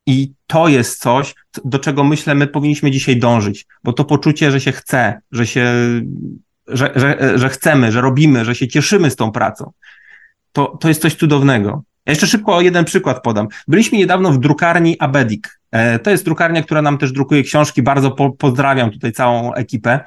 [0.06, 4.62] I to jest coś, do czego myślę, my powinniśmy dzisiaj dążyć, bo to poczucie, że
[4.62, 5.66] się chce, że się,
[6.68, 9.72] że, że, że chcemy, że robimy, że się cieszymy z tą pracą,
[10.52, 11.84] to, to jest coś cudownego.
[12.06, 13.48] Ja jeszcze szybko jeden przykład podam.
[13.68, 17.84] Byliśmy niedawno w drukarni Abedik E, to jest drukarnia, która nam też drukuje książki.
[17.84, 20.00] Bardzo po, pozdrawiam tutaj całą ekipę.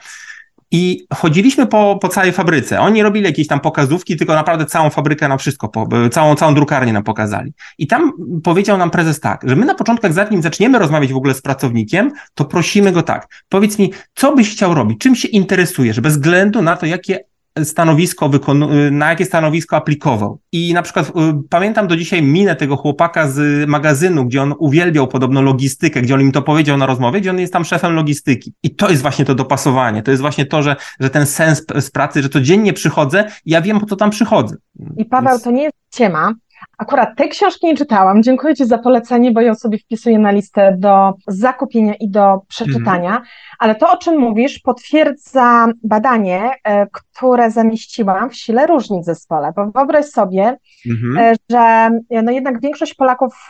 [0.74, 2.81] I chodziliśmy po, po całej fabryce.
[2.81, 6.92] Oni robili jakieś tam pokazówki, tylko naprawdę całą fabrykę na wszystko, po, całą, całą drukarnię
[6.92, 7.52] nam pokazali.
[7.78, 8.12] I tam
[8.44, 12.12] powiedział nam prezes tak, że my na początku, zanim zaczniemy rozmawiać w ogóle z pracownikiem,
[12.35, 16.62] to prosimy go tak, powiedz mi, co byś chciał robić, czym się interesujesz, bez względu
[16.62, 17.24] na to, jakie
[17.65, 20.38] stanowisko wykonu- na jakie stanowisko aplikował.
[20.53, 21.12] I na przykład y,
[21.51, 26.21] pamiętam do dzisiaj minę tego chłopaka z magazynu, gdzie on uwielbiał podobno logistykę, gdzie on
[26.21, 28.53] im to powiedział na rozmowie, gdzie on jest tam szefem logistyki.
[28.62, 31.91] I to jest właśnie to dopasowanie, to jest właśnie to, że, że ten sens z
[31.91, 34.57] pracy, że codziennie przychodzę i ja wiem, po co tam przychodzę.
[34.97, 35.43] I Paweł, Więc...
[35.43, 36.35] to nie jest ciema,
[36.79, 38.22] Akurat tej książki nie czytałam.
[38.22, 43.11] Dziękuję Ci za polecenie, bo ją sobie wpisuję na listę do zakupienia i do przeczytania.
[43.11, 43.25] Mhm.
[43.59, 49.53] Ale to, o czym mówisz, potwierdza badanie, e, które zamieściłam w sile różnic w zespole.
[49.57, 50.57] Bo wyobraź sobie,
[50.90, 51.18] mhm.
[51.18, 53.48] E, że e, no jednak większość Polaków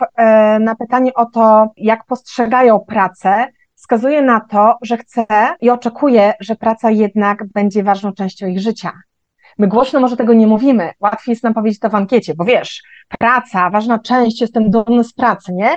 [0.60, 5.26] na pytanie o to, jak postrzegają pracę, wskazuje na to, że chce
[5.60, 8.92] i oczekuje, że praca jednak będzie ważną częścią ich życia.
[9.58, 12.82] My głośno może tego nie mówimy, łatwiej jest nam powiedzieć to w ankiecie, bo wiesz,
[13.18, 15.76] praca, ważna część, jestem dumny z pracy, nie?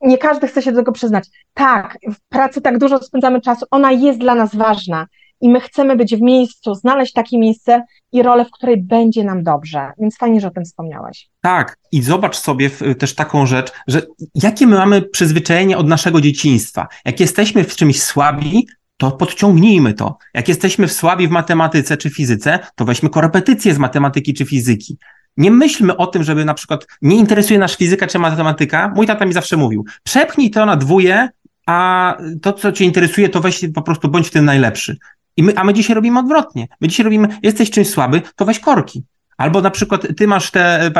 [0.00, 1.28] Nie każdy chce się do tego przyznać.
[1.54, 5.06] Tak, w pracy tak dużo spędzamy czasu, ona jest dla nas ważna
[5.40, 9.42] i my chcemy być w miejscu, znaleźć takie miejsce i rolę, w której będzie nam
[9.42, 9.92] dobrze.
[9.98, 11.28] Więc fajnie, że o tym wspomniałeś.
[11.40, 14.02] Tak, i zobacz sobie też taką rzecz, że
[14.34, 16.88] jakie my mamy przyzwyczajenie od naszego dzieciństwa.
[17.04, 18.66] Jak jesteśmy w czymś słabi,
[19.00, 20.18] to podciągnijmy to.
[20.34, 24.98] Jak jesteśmy w słabi w matematyce czy fizyce, to weźmy korepetycje z matematyki czy fizyki.
[25.36, 28.92] Nie myślmy o tym, żeby na przykład nie interesuje nas fizyka czy matematyka.
[28.96, 31.28] Mój tata mi zawsze mówił, przepchnij to na dwóje,
[31.66, 34.96] a to, co cię interesuje, to weź po prostu bądź w tym najlepszy.
[35.36, 36.68] I my, a my dzisiaj robimy odwrotnie.
[36.80, 39.04] My dzisiaj robimy, jesteś czymś słaby, to weź korki.
[39.36, 40.90] Albo na przykład ty masz te,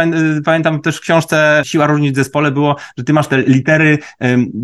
[0.44, 3.98] pamiętam też w książce Siła różnic w zespole było, że ty masz te litery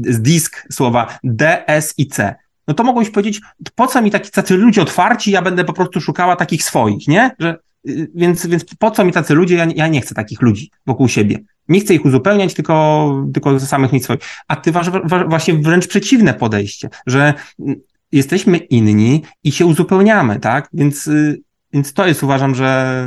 [0.09, 2.35] z disk słowa D, S i C
[2.68, 3.40] no to mogłeś powiedzieć,
[3.74, 7.31] po co mi taki, tacy ludzie otwarci, ja będę po prostu szukała takich swoich, nie?
[7.38, 10.70] Że, y, więc, więc po co mi tacy ludzie, ja, ja nie chcę takich ludzi
[10.87, 11.38] wokół siebie.
[11.68, 14.20] Nie chcę ich uzupełniać, tylko, tylko samych mieć swoich.
[14.48, 14.90] A ty masz
[15.29, 17.81] właśnie wręcz przeciwne podejście, że mm,
[18.12, 20.68] jesteśmy inni i się uzupełniamy, tak?
[20.72, 21.40] Więc, y,
[21.72, 23.07] więc to jest uważam, że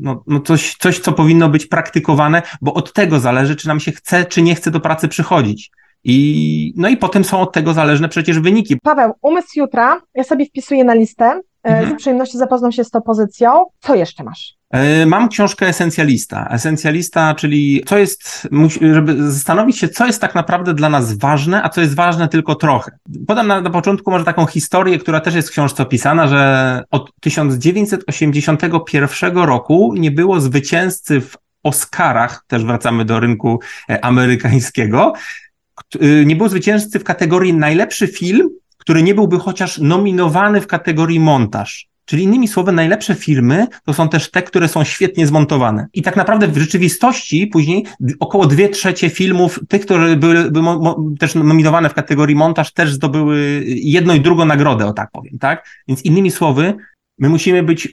[0.00, 3.92] no, no coś, coś, co powinno być praktykowane, bo od tego zależy, czy nam się
[3.92, 5.70] chce, czy nie chce do pracy przychodzić.
[6.08, 8.76] I, no i potem są od tego zależne przecież wyniki.
[8.82, 11.90] Paweł, umysł jutra, ja sobie wpisuję na listę, e, mhm.
[11.90, 13.64] z przyjemnością zapoznam się z tą pozycją.
[13.80, 14.54] Co jeszcze masz?
[14.70, 16.48] E, mam książkę Esencjalista.
[16.50, 18.48] Esencjalista, czyli co jest,
[18.80, 22.54] żeby zastanowić się, co jest tak naprawdę dla nas ważne, a co jest ważne tylko
[22.54, 22.98] trochę.
[23.26, 27.10] Podam na, na początku może taką historię, która też jest w książce opisana, że od
[27.20, 35.12] 1981 roku nie było zwycięzcy w Oscarach, też wracamy do rynku e, amerykańskiego,
[36.26, 41.88] nie było zwycięzcy w kategorii najlepszy film, który nie byłby chociaż nominowany w kategorii montaż.
[42.04, 45.86] Czyli innymi słowy, najlepsze filmy to są też te, które są świetnie zmontowane.
[45.94, 47.86] I tak naprawdę w rzeczywistości później
[48.20, 50.64] około dwie trzecie filmów, tych, które były, były
[51.18, 55.68] też nominowane w kategorii montaż, też zdobyły jedną i drugą nagrodę, o tak powiem, tak?
[55.88, 56.74] Więc innymi słowy,
[57.18, 57.88] My musimy być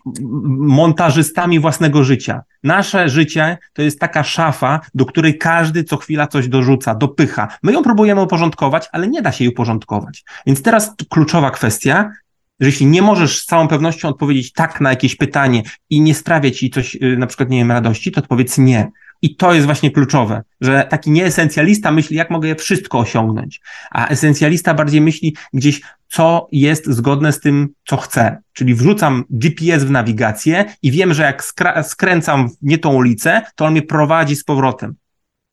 [0.57, 2.41] montażystami własnego życia.
[2.63, 7.47] Nasze życie to jest taka szafa, do której każdy co chwila coś dorzuca, dopycha.
[7.63, 10.23] My ją próbujemy uporządkować, ale nie da się jej uporządkować.
[10.45, 12.11] Więc teraz kluczowa kwestia,
[12.59, 16.51] że jeśli nie możesz z całą pewnością odpowiedzieć tak na jakieś pytanie i nie sprawia
[16.51, 18.91] ci coś, y, na przykład, nie wiem, radości, to odpowiedz nie.
[19.23, 24.07] I to jest właśnie kluczowe, że taki nieesencjalista myśli, jak mogę je wszystko osiągnąć, a
[24.07, 28.41] esencjalista bardziej myśli gdzieś, co jest zgodne z tym, co chcę.
[28.53, 31.43] Czyli wrzucam GPS w nawigację i wiem, że jak
[31.83, 34.95] skręcam w nie tą ulicę, to on mnie prowadzi z powrotem.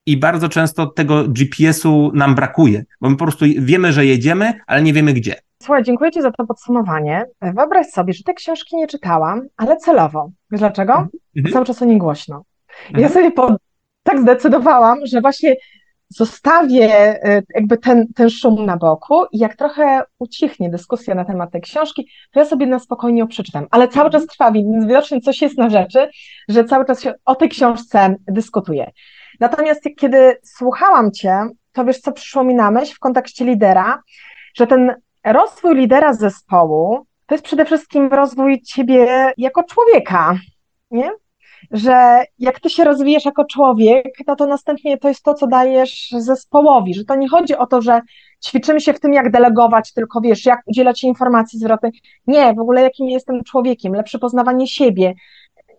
[0.06, 4.83] I bardzo często tego GPS-u nam brakuje, bo my po prostu wiemy, że jedziemy, ale
[4.83, 5.35] nie wiemy gdzie.
[5.62, 7.24] Słuchaj, dziękuję Ci za to podsumowanie.
[7.42, 10.30] Wyobraź sobie, że te książki nie czytałam, ale celowo.
[10.50, 11.09] Wiesz dlaczego?
[11.37, 11.52] Mhm.
[11.52, 12.44] Cały czas o nie głośno.
[12.88, 13.03] Mhm.
[13.03, 13.57] Ja sobie po,
[14.03, 15.57] tak zdecydowałam, że właśnie
[16.09, 16.88] zostawię
[17.25, 21.61] e, jakby ten, ten szum na boku i jak trochę ucichnie dyskusja na temat tej
[21.61, 23.66] książki, to ja sobie na spokojnie ją przeczytam.
[23.71, 26.11] Ale cały czas trwa, więc widocznie coś jest na rzeczy,
[26.49, 28.90] że cały czas się o tej książce dyskutuje.
[29.40, 31.38] Natomiast kiedy słuchałam Cię,
[31.73, 34.03] to wiesz, co przyszło mi na myśl w kontekście lidera,
[34.55, 40.35] że ten rozwój lidera zespołu to jest przede wszystkim rozwój Ciebie jako człowieka,
[40.90, 41.11] nie?
[41.70, 46.14] Że jak ty się rozwijasz jako człowiek, no to następnie to jest to, co dajesz
[46.18, 48.01] zespołowi, że to nie chodzi o to, że
[48.44, 51.92] ćwiczymy się w tym, jak delegować, tylko wiesz, jak udzielać informacji zwrotnej.
[52.27, 55.14] Nie, w ogóle jakim jestem człowiekiem, lepsze poznawanie siebie.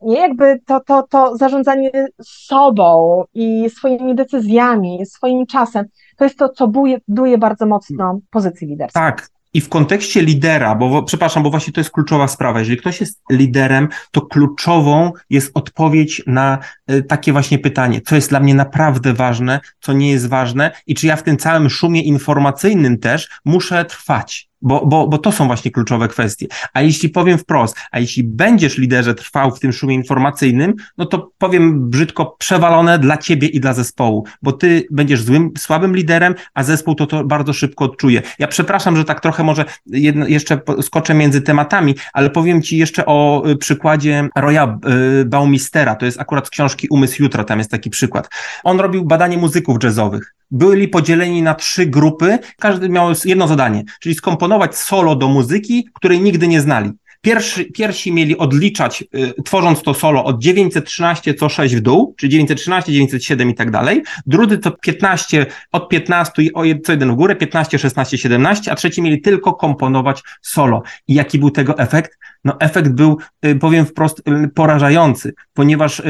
[0.02, 1.92] Nie jakby to, to, to zarządzanie
[2.24, 5.86] sobą i swoimi decyzjami, swoim czasem,
[6.18, 9.02] to jest to, co buje, buduje bardzo mocno pozycji liderskiej.
[9.02, 12.60] Tak, i w kontekście lidera, bo przepraszam, bo właśnie to jest kluczowa sprawa.
[12.60, 18.30] Jeżeli ktoś jest liderem, to kluczową jest odpowiedź na e, takie właśnie pytanie, co jest
[18.30, 22.02] dla mnie naprawdę ważne, co nie jest ważne i czy ja w tym całym szumie
[22.02, 24.51] informacyjnym też muszę trwać.
[24.62, 26.48] Bo, bo, bo to są właśnie kluczowe kwestie.
[26.74, 31.32] A jeśli powiem wprost, a jeśli będziesz liderze trwał w tym szumie informacyjnym, no to
[31.38, 36.64] powiem brzydko przewalone dla ciebie i dla zespołu, bo ty będziesz złym, słabym liderem, a
[36.64, 38.22] zespół to, to bardzo szybko odczuje.
[38.40, 43.06] Ja przepraszam, że tak trochę może jedno, jeszcze skoczę między tematami, ale powiem ci jeszcze
[43.06, 44.80] o y, przykładzie Roya
[45.22, 45.96] y, Baumistera.
[45.96, 48.30] To jest akurat z książki Umysł Jutra, tam jest taki przykład.
[48.64, 54.16] On robił badanie muzyków jazzowych byli podzieleni na trzy grupy, każdy miał jedno zadanie, czyli
[54.16, 56.92] skomponować solo do muzyki, której nigdy nie znali.
[57.22, 62.32] Pierwszy, pierwsi mieli odliczać, y, tworząc to solo od 913 co 6 w dół, czyli
[62.32, 64.04] 913, 907 i tak dalej.
[64.26, 68.76] Drudzy to 15, od 15 i o co jeden w górę, 15, 16, 17, a
[68.76, 70.84] trzeci mieli tylko komponować solo.
[71.08, 72.18] I jaki był tego efekt?
[72.46, 76.02] No efekt był, y, powiem wprost, y, porażający, ponieważ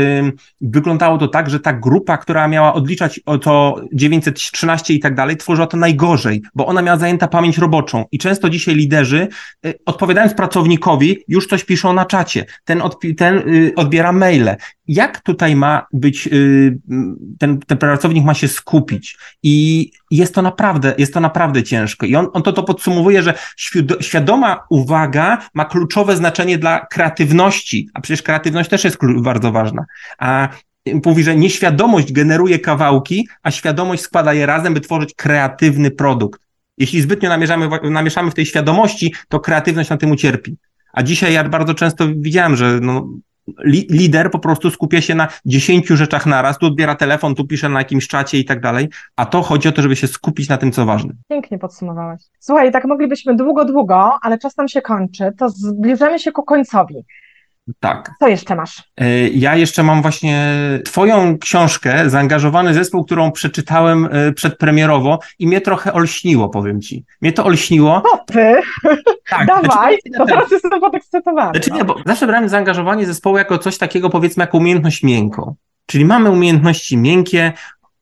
[0.62, 5.38] wyglądało to tak, że ta grupa, która miała odliczać o to 913 i tak dalej,
[5.38, 9.28] tworzyła to najgorzej, bo ona miała zajęta pamięć roboczą i często dzisiaj liderzy,
[9.86, 12.82] odpowiadając pracownikowi, już coś piszą na czacie, ten,
[13.18, 13.44] ten
[13.76, 14.56] odbiera maile,
[14.88, 16.80] jak tutaj ma być, y,
[17.40, 22.06] ten, ten pracownik ma się skupić i jest to naprawdę, jest to naprawdę ciężko.
[22.06, 23.34] I on, on to, to podsumowuje, że
[24.02, 29.86] świadoma uwaga ma kluczowe znaczenie dla kreatywności, a przecież kreatywność też jest bardzo ważna.
[30.18, 30.50] A
[31.06, 36.42] mówi, że nieświadomość generuje kawałki, a świadomość składa je razem, by tworzyć kreatywny produkt.
[36.78, 40.58] Jeśli zbytnio namierzamy, namieszamy w tej świadomości, to kreatywność na tym ucierpi.
[40.94, 43.08] A dzisiaj ja bardzo często widziałem, że no,
[43.66, 47.70] li, lider po prostu skupia się na dziesięciu rzeczach naraz, tu odbiera telefon, tu pisze
[47.70, 50.58] na jakimś czacie i tak dalej, a to chodzi o to, żeby się skupić na
[50.58, 51.14] tym, co ważne.
[51.30, 52.22] Pięknie podsumowałeś.
[52.40, 56.96] Słuchaj, tak moglibyśmy długo, długo, ale czas nam się kończy, to zbliżamy się ku końcowi.
[57.80, 58.12] Tak.
[58.20, 58.84] Co jeszcze masz?
[58.98, 60.54] E, ja jeszcze mam właśnie
[60.86, 67.06] Twoją książkę, Zaangażowany zespół, którą przeczytałem e, przedpremierowo i mnie trochę olśniło, powiem Ci.
[67.22, 68.04] Mnie to olśniło.
[68.14, 68.56] O ty!
[69.30, 71.52] Tak, Dawaj, znaczy, to teraz jestem podekscytowany.
[71.52, 75.56] Znaczy nie, bo zawsze brałem zaangażowanie zespołu jako coś takiego, powiedzmy, jako umiejętność miękką.
[75.86, 77.54] Czyli mamy umiejętności miękkie,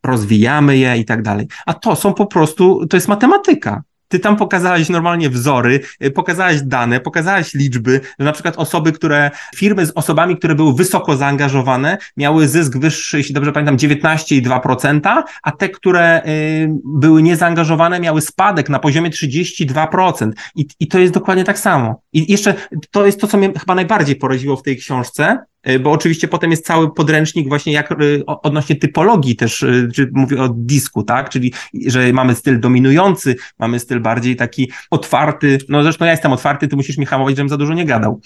[0.03, 1.47] rozwijamy je i tak dalej.
[1.65, 3.81] A to są po prostu, to jest matematyka.
[4.09, 9.31] Ty tam pokazałeś normalnie wzory, y, pokazałeś dane, pokazałeś liczby, że na przykład osoby, które,
[9.55, 15.51] firmy z osobami, które były wysoko zaangażowane, miały zysk wyższy, jeśli dobrze pamiętam, 19,2%, a
[15.51, 20.31] te, które y, były niezaangażowane, miały spadek na poziomie 32%.
[20.55, 22.01] I, I to jest dokładnie tak samo.
[22.13, 22.53] I jeszcze
[22.91, 25.37] to jest to, co mnie chyba najbardziej poraziło w tej książce,
[25.79, 27.95] bo oczywiście potem jest cały podręcznik właśnie jak e,
[28.25, 31.53] odnośnie typologii też, e, czy mówię o disku, tak, czyli
[31.85, 36.75] że mamy styl dominujący, mamy styl bardziej taki otwarty, no zresztą ja jestem otwarty, ty
[36.75, 38.21] musisz mi hamować, żebym za dużo nie gadał.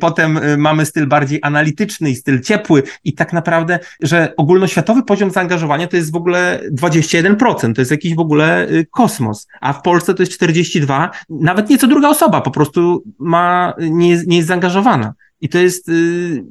[0.00, 5.86] Potem mamy styl bardziej analityczny i styl ciepły i tak naprawdę, że ogólnoświatowy poziom zaangażowania
[5.86, 10.22] to jest w ogóle 21%, to jest jakiś w ogóle kosmos, a w Polsce to
[10.22, 15.58] jest 42, nawet nieco druga osoba po prostu ma, nie, nie jest zaangażowana i to
[15.58, 16.44] jest y,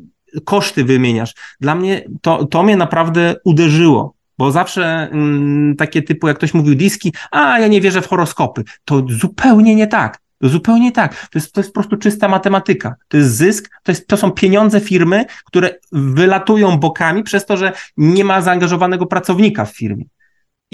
[0.45, 1.33] koszty wymieniasz.
[1.59, 4.15] Dla mnie to, to mnie naprawdę uderzyło.
[4.37, 8.63] Bo zawsze mm, takie typu, jak ktoś mówił diski, a ja nie wierzę w horoskopy.
[8.85, 10.23] To zupełnie nie tak.
[10.41, 11.27] To zupełnie tak.
[11.27, 12.95] To jest, to jest po prostu czysta matematyka.
[13.07, 17.73] To jest zysk, to, jest, to są pieniądze firmy, które wylatują bokami przez to, że
[17.97, 20.05] nie ma zaangażowanego pracownika w firmie.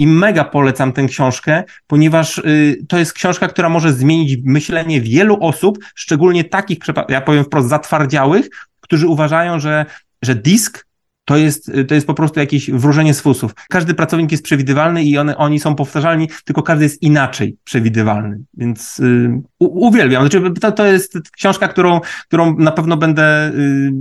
[0.00, 5.38] I mega polecam tę książkę, ponieważ y, to jest książka, która może zmienić myślenie wielu
[5.40, 8.48] osób, szczególnie takich, ja powiem wprost, zatwardziałych,
[8.80, 9.86] którzy uważają, że,
[10.22, 10.86] że disk
[11.24, 13.54] to jest, y, to jest po prostu jakieś wróżenie z fusów.
[13.70, 18.38] Każdy pracownik jest przewidywalny i one, oni są powtarzalni, tylko każdy jest inaczej przewidywalny.
[18.54, 20.22] Więc y, u, uwielbiam.
[20.22, 23.92] Znaczy, to, to jest książka, którą, którą na pewno będę y,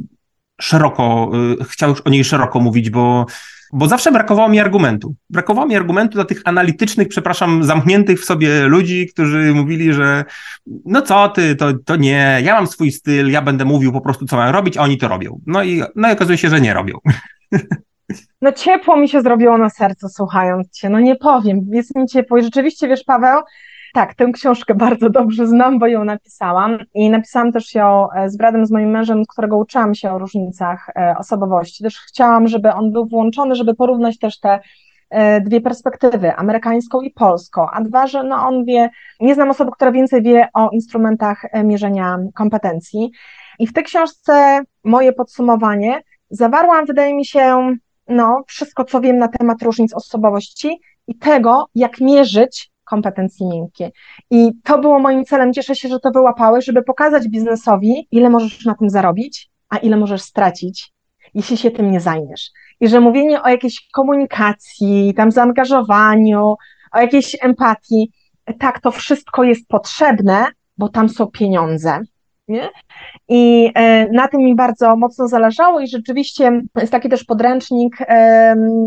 [0.62, 1.32] szeroko,
[1.62, 3.26] y, chciał o niej szeroko mówić, bo
[3.74, 5.16] bo zawsze brakowało mi argumentu.
[5.30, 10.26] Brakowało mi argumentu dla tych analitycznych, przepraszam, zamkniętych w sobie ludzi, którzy mówili, że
[10.86, 14.26] no co ty, to, to nie, ja mam swój styl, ja będę mówił po prostu,
[14.26, 15.40] co mam robić, a oni to robią.
[15.48, 16.98] No i, no i okazuje się, że nie robią.
[18.42, 22.38] No ciepło mi się zrobiło na sercu słuchając Cię, no nie powiem, jest mi ciepło
[22.38, 23.42] i rzeczywiście, wiesz Paweł,
[23.94, 26.78] tak, tę książkę bardzo dobrze znam, bo ją napisałam.
[26.94, 30.18] I napisałam też ją e, z Bradem, z moim mężem, z którego uczyłam się o
[30.18, 31.84] różnicach e, osobowości.
[31.84, 34.60] Też chciałam, żeby on był włączony, żeby porównać też te
[35.10, 39.72] e, dwie perspektywy, amerykańską i polską, a dwa, że no on wie, nie znam osoby,
[39.72, 43.12] która więcej wie o instrumentach mierzenia kompetencji.
[43.60, 46.02] I w tej książce moje podsumowanie.
[46.30, 47.76] Zawarłam, wydaje mi się,
[48.08, 53.92] no, wszystko, co wiem na temat różnic osobowości i tego, jak mierzyć kompetencje miękkie.
[54.32, 55.54] I to było moim celem.
[55.54, 59.98] Cieszę się, że to wyłapałeś, żeby pokazać biznesowi, ile możesz na tym zarobić, a ile
[59.98, 60.94] możesz stracić,
[61.34, 62.52] jeśli się tym nie zajmiesz.
[62.80, 66.56] I że mówienie o jakiejś komunikacji, tam zaangażowaniu,
[66.92, 68.12] o jakiejś empatii,
[68.60, 70.46] tak, to wszystko jest potrzebne,
[70.78, 72.00] bo tam są pieniądze.
[72.50, 72.70] Nie?
[73.30, 77.98] I e, na tym mi bardzo mocno zależało i rzeczywiście jest taki też podręcznik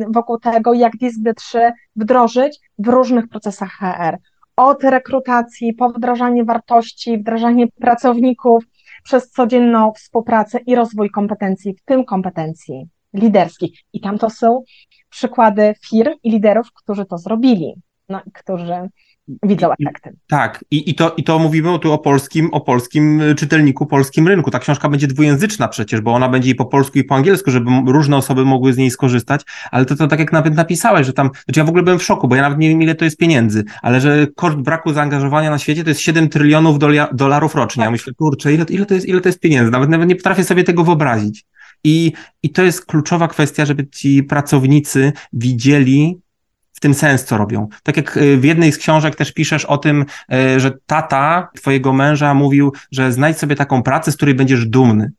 [0.08, 4.16] wokół tego, jak DISC D3 wdrożyć w różnych procesach HR.
[4.56, 8.64] Od rekrutacji, po wdrażanie wartości, wdrażanie pracowników,
[9.02, 13.80] przez codzienną współpracę i rozwój kompetencji, w tym kompetencji liderskich.
[13.92, 14.62] I tam to są
[15.08, 17.74] przykłady firm i liderów, którzy to zrobili,
[18.08, 18.88] no i którzy
[19.42, 20.16] widzą efekty.
[20.26, 24.28] Tak, i, i, to, i to mówimy tu o polskim, o polskim y, czytelniku, polskim
[24.28, 24.50] rynku.
[24.50, 27.70] Ta książka będzie dwujęzyczna przecież, bo ona będzie i po polsku, i po angielsku, żeby
[27.86, 31.30] różne osoby mogły z niej skorzystać, ale to, to tak jak nawet napisałeś, że tam,
[31.44, 33.16] znaczy ja w ogóle byłem w szoku, bo ja nawet nie wiem ile to jest
[33.16, 36.78] pieniędzy, ale że koszt braku zaangażowania na świecie to jest 7 trylionów
[37.12, 37.80] dolarów rocznie.
[37.80, 37.92] Ja tak.
[37.92, 39.70] myślę, kurczę, ile, ile, to jest, ile to jest pieniędzy?
[39.70, 41.44] Nawet, nawet nie potrafię sobie tego wyobrazić.
[41.84, 46.20] I, I to jest kluczowa kwestia, żeby ci pracownicy widzieli,
[46.82, 47.68] tym sens, co robią.
[47.82, 51.92] Tak jak y, w jednej z książek też piszesz o tym, y, że tata twojego
[51.92, 55.12] męża mówił, że znajdź sobie taką pracę, z której będziesz dumny.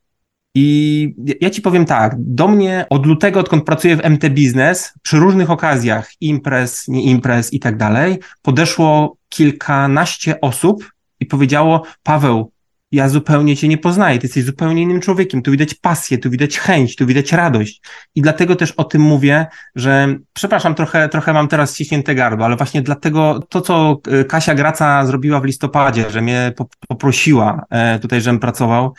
[0.56, 5.18] I ja ci powiem tak, do mnie od lutego, odkąd pracuję w MT Business, przy
[5.18, 12.52] różnych okazjach, imprez, nie imprez i tak dalej, podeszło kilkanaście osób i powiedziało: Paweł,
[12.94, 16.60] ja zupełnie cię nie poznaję, ty jesteś zupełnie innym człowiekiem, tu widać pasję, tu widać
[16.60, 17.82] chęć, tu widać radość.
[18.16, 22.56] I dlatego też o tym mówię, że przepraszam, trochę, trochę mam teraz ściśnięte gardło, ale
[22.56, 26.54] właśnie dlatego to, co e, Kasia Graca zrobiła w listopadzie, że mnie
[26.88, 28.94] poprosiła e, tutaj, żebym pracował,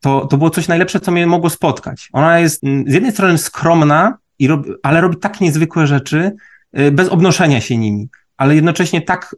[0.00, 2.08] to, to było coś najlepsze, co mnie mogło spotkać.
[2.12, 6.32] Ona jest z jednej strony skromna, i robi, ale robi tak niezwykłe rzeczy,
[6.72, 9.36] e, bez obnoszenia się nimi, ale jednocześnie tak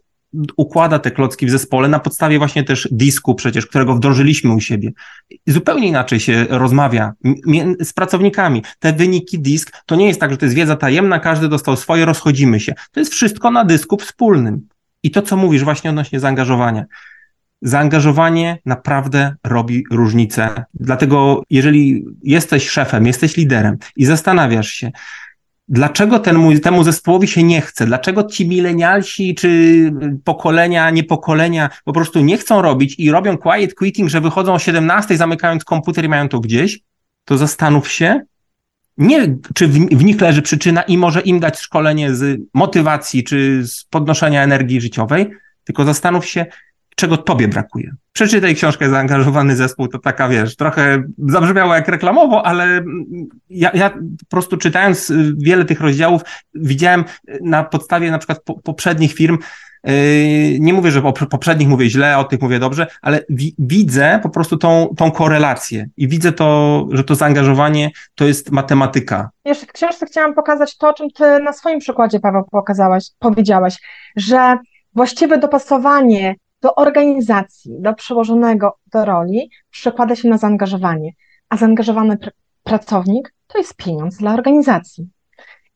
[0.57, 4.93] układa te klocki w zespole na podstawie właśnie też disku przecież, którego wdrożyliśmy u siebie.
[5.47, 7.13] Zupełnie inaczej się rozmawia
[7.81, 8.63] z pracownikami.
[8.79, 12.05] Te wyniki disk to nie jest tak, że to jest wiedza tajemna, każdy dostał swoje,
[12.05, 12.75] rozchodzimy się.
[12.93, 14.69] To jest wszystko na dysku wspólnym.
[15.03, 16.85] I to, co mówisz właśnie odnośnie zaangażowania.
[17.63, 20.65] Zaangażowanie naprawdę robi różnicę.
[20.75, 24.93] Dlatego, jeżeli jesteś szefem, jesteś liderem i zastanawiasz się,
[25.71, 29.93] dlaczego ten, temu zespołowi się nie chce, dlaczego ci milenialsi czy
[30.25, 35.17] pokolenia, niepokolenia po prostu nie chcą robić i robią quiet quitting, że wychodzą o 17,
[35.17, 36.81] zamykając komputer i mają to gdzieś,
[37.25, 38.21] to zastanów się,
[38.99, 43.67] nie czy w, w nich leży przyczyna i może im dać szkolenie z motywacji czy
[43.67, 45.31] z podnoszenia energii życiowej,
[45.65, 46.47] tylko zastanów się,
[47.01, 47.93] czego tobie brakuje.
[48.13, 52.85] Przeczytaj książkę Zaangażowany Zespół, to taka, wiesz, trochę zabrzmiało jak reklamowo, ale
[53.51, 56.23] ja, ja po prostu czytając wiele tych rozdziałów
[56.55, 57.05] widziałem
[57.43, 59.39] na podstawie na przykład po, poprzednich firm,
[59.85, 59.93] yy,
[60.61, 64.31] nie mówię, że o poprzednich mówię źle, o tych mówię dobrze, ale wi widzę po
[64.31, 69.31] prostu tą, tą korelację i widzę to, że to zaangażowanie to jest matematyka.
[69.45, 73.77] Jeszcze w książce chciałam pokazać to, o czym ty na swoim przykładzie, Paweł, pokazałaś, powiedziałaś,
[74.17, 74.59] że
[74.95, 81.13] właściwe dopasowanie do organizacji, do przełożonego do roli przekłada się na zaangażowanie,
[81.49, 85.09] a zaangażowany pr pracownik to jest pieniądz dla organizacji.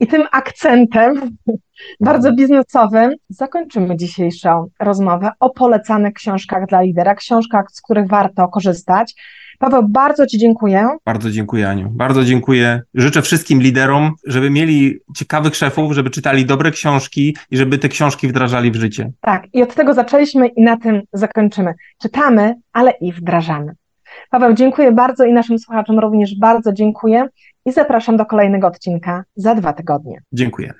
[0.00, 1.36] I tym akcentem
[2.00, 9.14] bardzo biznesowym zakończymy dzisiejszą rozmowę o polecanych książkach dla lidera, książkach, z których warto korzystać.
[9.58, 10.88] Paweł, bardzo Ci dziękuję.
[11.04, 11.90] Bardzo dziękuję, Aniu.
[11.90, 12.82] Bardzo dziękuję.
[12.94, 18.28] Życzę wszystkim liderom, żeby mieli ciekawych szefów, żeby czytali dobre książki i żeby te książki
[18.28, 19.10] wdrażali w życie.
[19.20, 21.74] Tak, i od tego zaczęliśmy i na tym zakończymy.
[22.02, 23.72] Czytamy, ale i wdrażamy.
[24.30, 27.28] Paweł, dziękuję bardzo i naszym słuchaczom również bardzo dziękuję
[27.66, 30.22] i zapraszam do kolejnego odcinka za dwa tygodnie.
[30.32, 30.72] Dziękuję.